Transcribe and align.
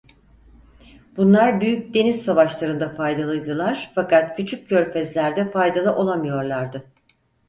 Bunlar 1.17 1.61
büyük 1.61 1.93
deniz 1.93 2.21
savaşlarında 2.25 2.95
faydalıydılar 2.95 3.91
fakat 3.95 4.37
küçük 4.37 4.69
körfezlerde 4.69 5.51
faydalı 5.51 5.95
olamıyorlardı. 5.95 6.91